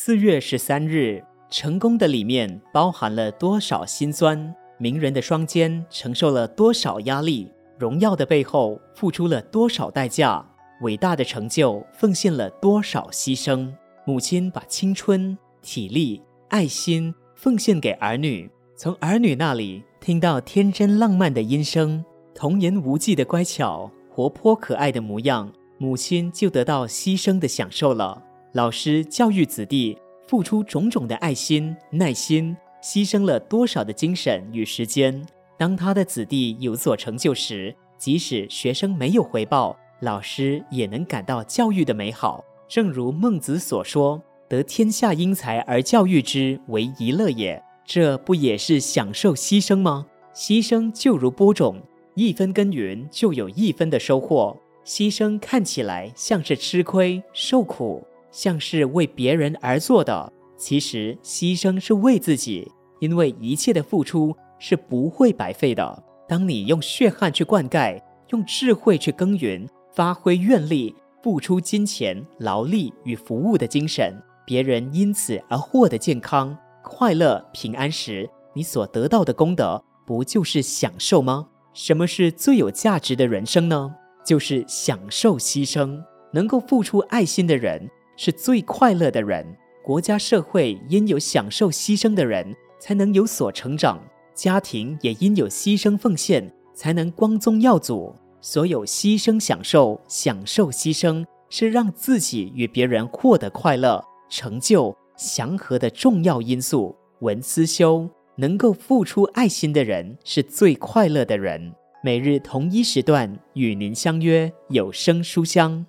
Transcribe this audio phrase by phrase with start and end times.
[0.00, 1.20] 四月十三日，
[1.50, 4.54] 成功的里面包含了多少辛酸？
[4.78, 7.50] 名人的双肩承受了多少压力？
[7.80, 10.48] 荣耀的背后付出了多少代价？
[10.82, 13.72] 伟大的成就奉献了多少牺牲？
[14.04, 22.04] 母亲把青春、体力、爱心奉献给儿女，从儿女那里听到天真浪漫的音声，
[22.36, 28.22] 童言无忌的乖巧、活泼可爱的模样，母亲就得到牺牲的享受了。
[28.52, 29.96] 老师教育子弟，
[30.26, 35.22] 付出种种的爱心、耐心，牺牲了多少的精神与时间。
[35.58, 42.42] 当他的子弟有所成就时，即使学生没有回报，老师也能感到教育的美好。
[42.66, 50.06] 正如孟子所说：“得天下英才而教育之，为一乐也。”这不也是享受牺牲吗？
[50.34, 51.82] 牺牲就如播种，
[52.14, 54.56] 一分耕耘就有一分的收获。
[54.84, 58.06] 牺牲看起来像是吃亏受苦。
[58.30, 62.70] 像是为别人而做的，其实牺牲是为自己，
[63.00, 66.04] 因为一切的付出是不会白费的。
[66.28, 81.48] 当你用血汗去灌溉，用智慧去耕耘，发挥愿力，付出金钱、劳力与服务的精神，别人因此而获得健康、快乐、平安时，你所得到的功德，不就是享受吗？
[81.72, 83.94] 什么是最有价值的人生呢？
[84.24, 87.88] 就是享受牺牲，能够付出爱心的人。
[88.18, 89.46] 是最快乐的人。
[89.82, 93.96] 国家社会因有享受牺牲的人，才能有所成长；
[94.34, 98.14] 家庭也因有牺牲奉献，才能光宗耀祖。
[98.40, 106.94] 所有牺牲享受、享受牺牲，是让自己与别人获得快乐、成就、祥和的重要因素。
[107.20, 111.72] 文思修能够付出爱心的人，是最快乐的人。
[112.04, 115.84] 每日同一时段与您相约有声书香。